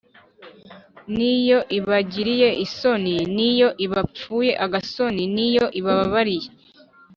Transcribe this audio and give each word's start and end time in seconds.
n’iyo 1.15 1.59
ibagiriye 1.77 2.49
isoni: 2.65 3.15
n’iyo 3.35 3.69
ibapfuye 3.85 4.51
agasoni, 4.65 5.23
n’iyo 5.35 5.65
ibabariye 5.79 6.49